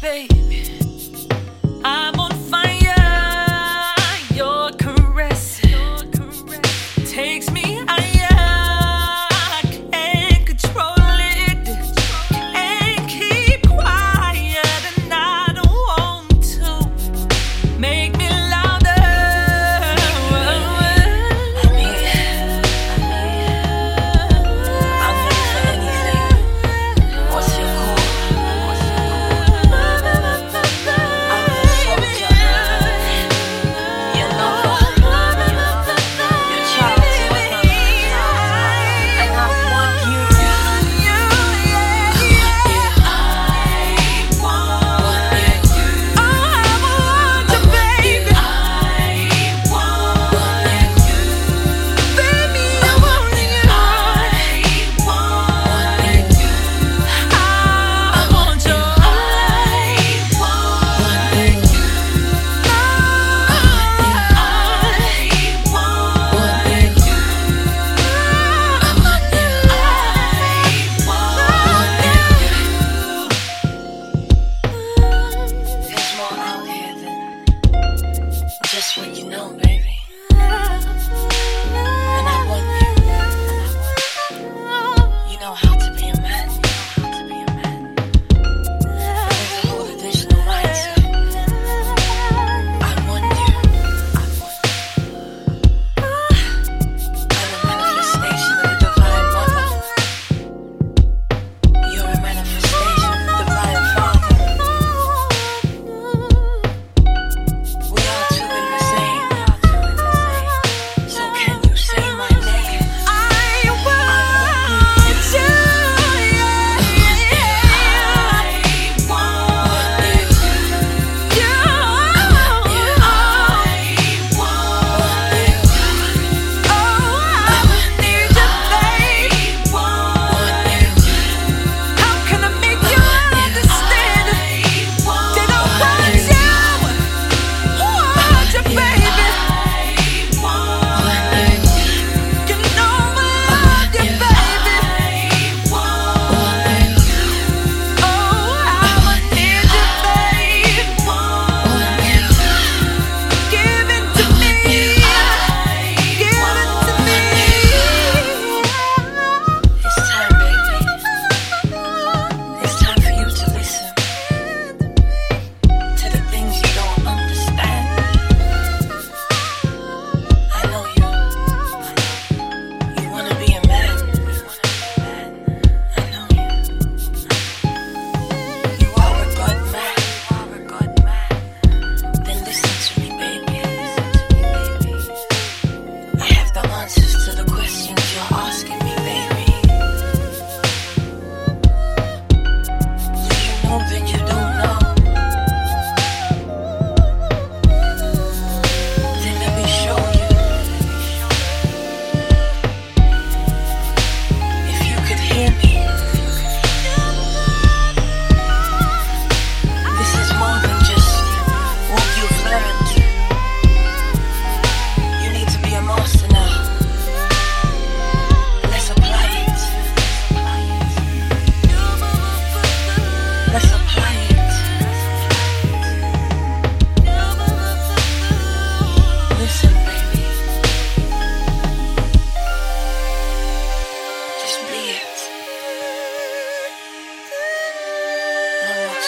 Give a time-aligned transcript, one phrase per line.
[0.00, 0.69] baby.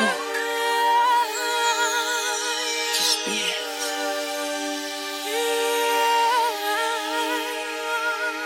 [0.00, 0.06] So
[2.96, 3.60] just be it.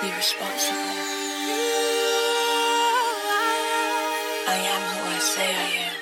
[0.03, 0.99] Be responsible.
[4.47, 5.94] I am who I say I am.